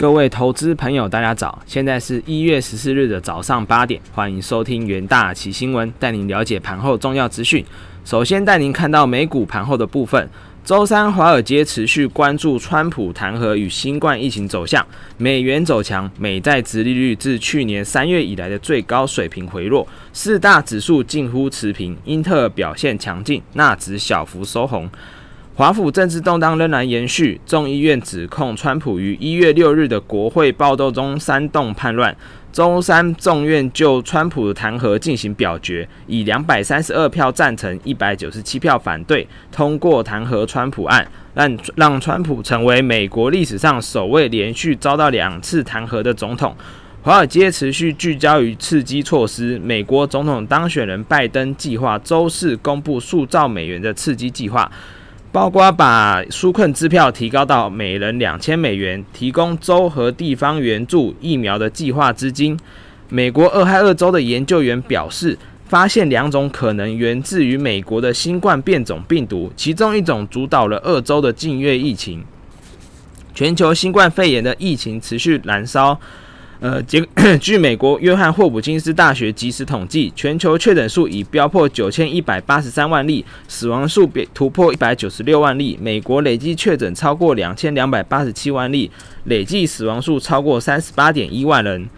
[0.00, 1.58] 各位投资朋友，大家早！
[1.66, 7.62] 现在是一月十四日的早上八点，欢迎收听元大旗新闻，带您了解盘后重要资讯。
[8.02, 10.26] 首先带您看到美股盘后的部分。
[10.64, 14.82] 周三，华尔街持续关注川普弹劾与新冠疫情走向，
[15.18, 24.88] 美元走强，美债直利率自去年三月以来的最高水平回落，四大指数近乎持平，英特尔表现强劲，纳指小幅收红。
[25.56, 32.16] 华府政治动荡仍然延续，众议院指控川普于一月六日的国会暴动中煽动叛乱。
[32.52, 46.56] 周三，众院就川普弹劾进行表决，以两百三十二票赞成、一百九十七票反对，通过弹劾川普案，让让川普成为美国历史上首位连续遭到两次弹劾的总统。
[47.02, 54.70] 华尔街持续聚焦于刺激措施，美国总统当选人拜登计划周四公布数兆美元的刺激计划。
[55.32, 62.58] 包括把纾困支票提高到每人两千美元，提供州和地方援助疫苗的计划资金。
[63.08, 72.24] 美国俄亥俄州的研究员表示，发现两种可能源自于美国的新冠变种病毒，其中一种主导了俄州的近月疫情。
[73.32, 75.98] 全球新冠肺炎的疫情持续燃烧。
[76.60, 77.02] 呃，据
[77.40, 85.78] 据美国约翰霍普金斯大学及时统计，全球确诊数已飙破九千一百八十三万例，死亡数别突破一百九十六万例。
[85.80, 88.90] 美国累计确诊超过两千两百八十七万例，
[89.24, 91.88] 累计死亡数超过三十八点一万人。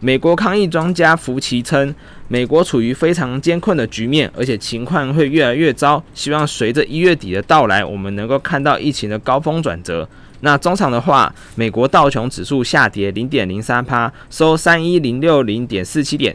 [0.00, 1.94] 美国抗疫专家福奇称，
[2.26, 6.02] 美国处于非常艰困的局面，而且情况会越来越糟。
[6.12, 10.08] 希望随着一月底的到来，我们能够看到疫情的高峰转折。
[10.40, 16.32] 那中场的话，美国道琼指数下跌零点零三趴，收三一零六零点四七点；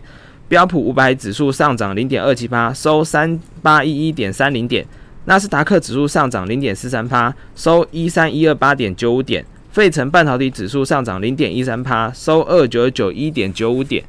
[0.48, 4.84] 标普五百指数上涨零点二七趴，收三八一一点三零点；
[5.26, 14.04] 纳斯达克指数上涨零点四三趴，收一三一二八点九五点；费城半导体指数上涨零点一三趴，收二九九一点九五点。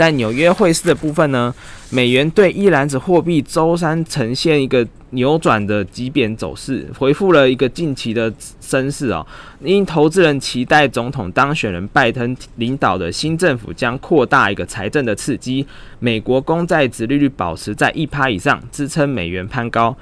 [0.00, 1.54] 在纽约汇市的部分呢，
[1.90, 9.26] 美元对一篮子货币周三呈现一个扭转的急贬走势，回复了一个近期的升势哦。
[9.62, 15.66] 因投资人期待总统当选人拜登领导的新政府将扩大一个财政的刺激，
[15.98, 19.94] 美国公债值利率保持在一趴以上，支撑美元攀高。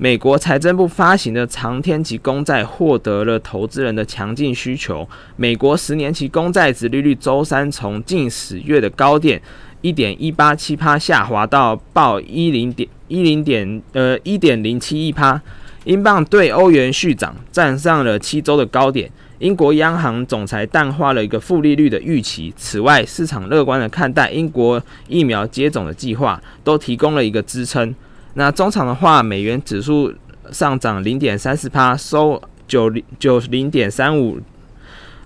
[0.00, 5.06] 美国财政部发行的长天期公债获得了投资人的强劲需求。
[5.34, 9.42] 美国十年期公债值利率周三从近十月的高点
[9.80, 15.40] 一点一八七趴下滑到报一零点一零点呃一点零七一趴。
[15.82, 19.10] 英镑对欧元续涨，站上了七周的高点。
[19.40, 22.52] 英国央行总裁淡化了一个负利率的预期。
[22.56, 27.92] 此外，市场乐观的看待英国疫苗接种的计划，都提供了一个支撑。
[28.34, 30.12] 那中场的话，美元指数
[30.50, 34.38] 上涨零点三四帕，收九零九零点三五。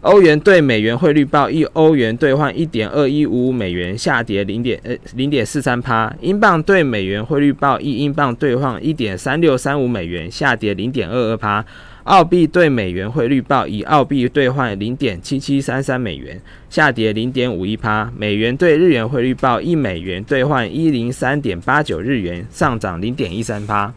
[0.01, 6.12] 欧元对美元汇率报一欧元兑换一点二一五五美元，下跌零点呃零点四三帕。
[6.21, 11.65] 英镑对美元汇率报一英镑兑换一点三六三五美元，下跌零点二二帕。
[12.05, 18.11] 澳币对美元汇率报以澳币兑换零点七七三三美元，下跌零点五一趴。
[18.17, 23.93] 美元对日元汇率报一美元兑换一零三点八九日元，上涨零点一三趴。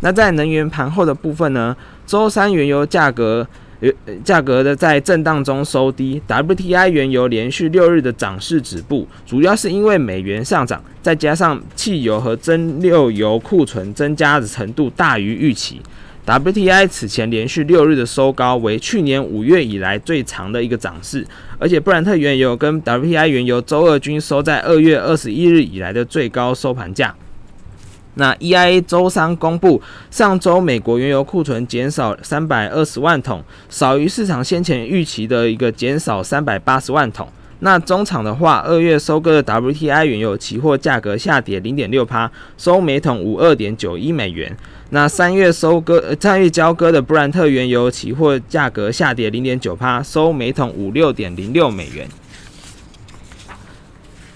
[0.00, 1.76] 那在能源盘后的部分呢？
[2.06, 3.46] 周三原油价格
[4.22, 15.80] 价格的在震荡中收低，WTI 原油连续六日的涨势止步，主要是因为美元上涨，再加上汽油和蒸馏油库存增加的程度大于预期。
[16.26, 21.26] WTI 此前连续六日的收高，为去年五月以来最长的一个涨势，
[21.58, 27.14] 而且布兰特原油跟 WTI 原油周二均收在二月二十一日以来的最高收盘价。
[28.14, 37.28] 那 EIA 周三公布，上周美国原油库存减少三百二十万桶，少于市场先前预期的一个减少三百八十万桶。
[37.60, 44.54] 那中场的话，二月收割的 WTI 原油期货价格下跌零点六趴，收每桶五二点九一美元。
[44.94, 52.08] 那三月收割、三月交割的布兰特原油期货价格下跌零点九帕，收每桶五六点零六美元。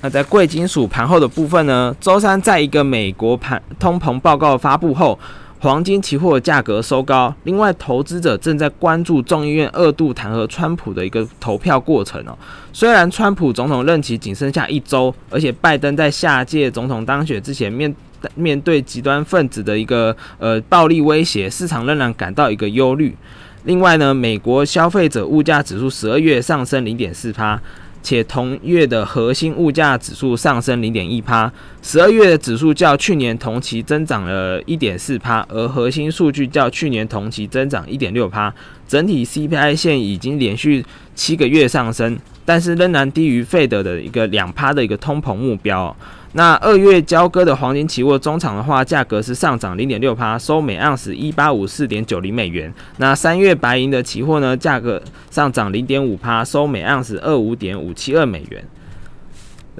[0.00, 1.94] 那在贵金属盘后的部分呢？
[2.00, 5.16] 周三在一个美国盘通膨报告发布后，
[5.60, 7.32] 黄金期货价格收高。
[7.44, 12.37] 另外，投资者正在关注众议院二度弹劾川普的一个投票过程哦。
[12.72, 17.94] 虽然川普总统任期仅剩下一周，而且拜登在下届总统当选之前面。
[18.35, 23.17] 面对极端分子的一个呃暴力威胁，市场仍然感到一个忧虑。
[23.65, 27.61] 另外呢，美国消费者物价指数十二月上升零点四帕，
[28.03, 38.55] 且同月的核心物价指数上升零点一趴，十二月的指数较去年同期增长了一点四趴，而核心数据较去年同期增长一点六趴，
[38.87, 40.85] 整体 CPI 线已经连续
[41.15, 45.94] 七个月上升，但是仍然低于费德的一个两趴的一个通膨目标。
[46.33, 52.73] 那二月交割的黄金期货中场的话，价格是上涨零点六趴，收每盎司一八五四点九零美元。
[52.99, 58.63] 那三月白银的期货呢，价格上涨零点五趴，收每盎司二五点五七二美元。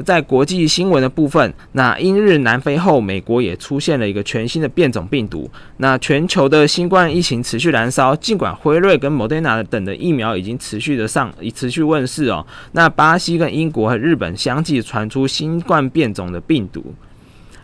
[0.05, 5.51] 在国际新闻的部分，那英日南非后，美国也出现了一个全新的变种病毒。
[5.79, 12.47] 那全球的新冠疫情持续燃烧，尽管辉瑞跟 Moderna 等的疫苗已经持续的上，已持续问世哦。
[12.73, 16.95] 那巴西跟英国和日本相继传出新冠变种的病毒，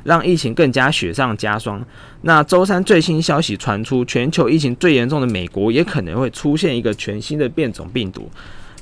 [0.02, 1.84] 让疫情更加雪上加霜。
[2.22, 8.28] 那周三最新消息传出，全球疫情最严重的美国也可能会出现一个全新的变种病毒。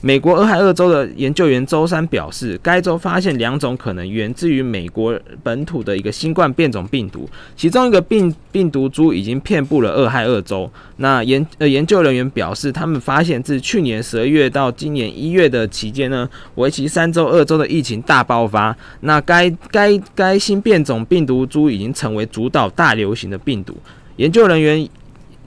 [0.05, 10.69] 美国俄亥俄州的研究员周三表示，该州发现两种可能源自于美国本土的一个新冠变种病毒，其中一个病病毒株已经遍布了俄亥俄州。
[10.97, 18.77] 那研呃研究人员表示，他们发现自去年十二月到今年一月的期间呢，为期三周，二周的疫情大爆发。
[19.03, 23.77] 那该该该新变种病毒株已经成为主导大流行的病毒。
[24.17, 24.89] 研究人员。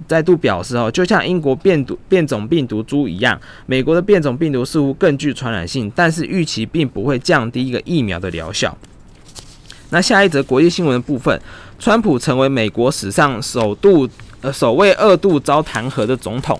[0.07, 8.77] 再度表示哦，就像英国变毒变种病毒株一样，美国的变种病毒似乎更具传染性，但是预期并不会降低一个疫苗的疗效。
[9.89, 11.39] 那下一则国际新闻的部分，
[11.79, 14.07] 川普成为美国史上首度
[14.41, 16.59] 呃首位二度遭弹劾的总统。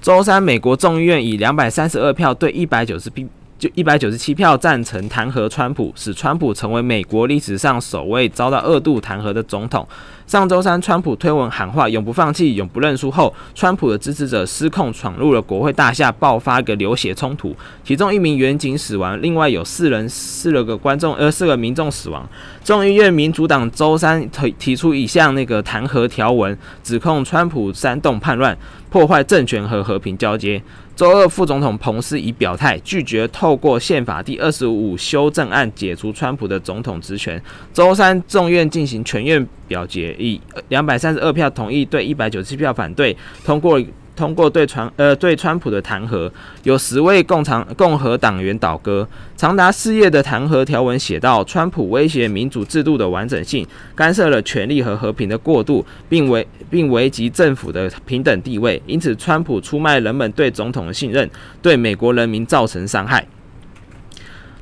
[0.00, 3.10] 周三，美国众议院以两百三十二票对一百九十
[3.58, 9.86] 就一百九十七票赞成弹劾川普，使川普成为美国历史上首位遭到二度弹劾的总统。
[10.28, 22.28] 上周三，川普推文喊话“永不放弃，永不认输”后，川普的支持者失控闯入了国会大厦，爆发个流血冲突，其中一名员警死亡，另外有四人四了个观众呃四个民众死亡。
[22.62, 28.56] 众议院民主党周三提提出一项那个弹劾条文，指控川普煽动叛乱，
[28.90, 30.62] 破坏政权和和平交接。
[30.98, 37.40] 周二，副总统彭斯已表态拒绝透过宪法第二十五修正案解除川普的总统职权。
[37.72, 40.40] 周三，众院进行全院表决，以
[40.70, 43.80] 两百三十二票同意对一百九十七票反对通过。
[44.18, 46.28] 通过对川呃对川普的弹劾，
[46.64, 49.06] 有十位共长共和党员倒戈。
[49.36, 58.82] 长达四页的弹劾条文写道：川普威胁民主制度的完整性，干涉了权力和和平的过渡，并危并危及政府的平等地位。
[58.88, 61.30] 因此，川普出卖人们对总统的信任，
[61.62, 63.24] 对美国人民造成伤害。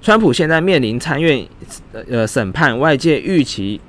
[0.02, 1.42] 川普现在面临参院
[2.10, 3.80] 呃审判，外界预期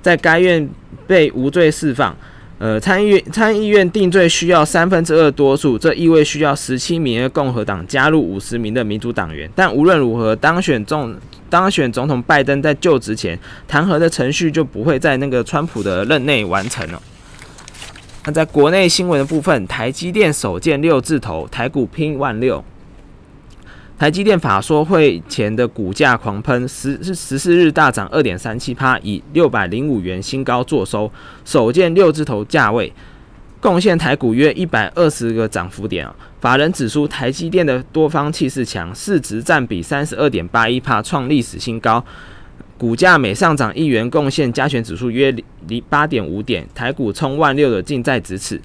[0.00, 0.66] 在该院
[1.06, 2.16] 被无罪释放。
[2.60, 9.50] 呃，参议院参议院定罪需要三分之二多数，这意味需要十七名的共和党加入五十名的民主党员。
[9.56, 11.16] 但无论如何，当选总
[11.48, 17.02] 当选总统拜登在就职前弹劾的程序就不会在那个川普的任内完成了。
[18.26, 22.62] 那在国内新闻的部分，台积电首见六字头，台股拼万六。
[24.00, 31.12] 台积电法说会前的股价狂喷，十十四日大涨二点三七趴，以六百零五元新高作收，
[31.44, 32.90] 首见六字头价位，
[33.60, 36.16] 贡献台股约一百二十个涨幅点啊。
[36.40, 42.02] 法人指出，台积电的多方气势强，市值占比三十二点八一帕，创历史新高，
[42.78, 45.30] 股价每上涨一元，贡献加权指数约
[45.66, 48.58] 零八点五点，台股冲万六的近在咫尺。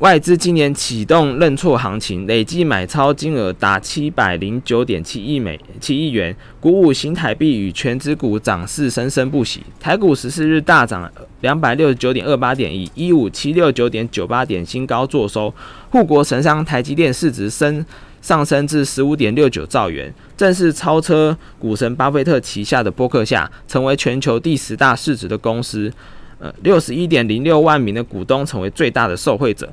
[0.00, 9.60] 外资今年启动认错行情，累计买超金额达七百零九点七亿美七亿元，鼓舞新台币与全指股涨势生生不息。
[9.78, 11.06] 台股十四日大涨
[11.42, 15.52] 两百六十九点二八点，以一五七六九点九八点新高作收。
[15.90, 17.84] 护国神商台积电市值升
[18.22, 25.92] 上升至十五点六九兆元，正式超车股神巴菲特旗下的波克夏，成为全球第十大市值的公司。
[26.38, 29.70] 呃，六十一点零六万名的股东成为最大的受惠者。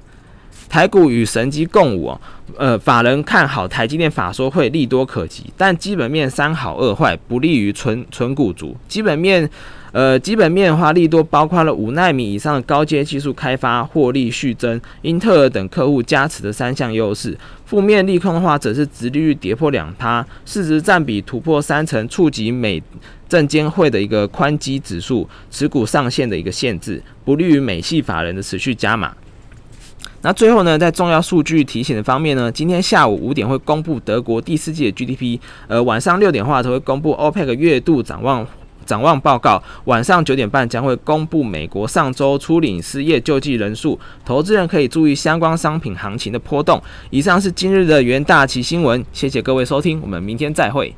[0.70, 2.22] 台股与神机共舞哦，
[2.58, 8.76] 呃，法人看好台积电法说会利多可及，但基本面三好二坏，不利于纯纯股族。
[8.88, 9.50] 基本面，
[9.92, 17.38] 呃，基本面的话，利多包括了五纳米以上的高阶技术开发获利续增，英特尔等客户加持的三项优势。
[17.66, 22.82] 负面利空的话，则是殖利率跌破两趴，市值占比突破三成，触及美
[23.30, 29.14] 证监会的一个宽基指数持股上限的一个限制，不利于美系法人的持续加码。
[30.28, 38.46] 那最后呢，在重要数据提醒的方面呢，今天下午五点会公布德国第四季的 GDP，呃，晚上六点的话，则会公布 OPEC 月度展望
[38.86, 46.84] 展望报告，晚上九点半将会公布美国上周初领失业救济人数，投资人可以注意相关商品行情的波动。
[47.10, 50.94] 以上是今日的元大旗新闻，谢谢各位收听，我们明天再会。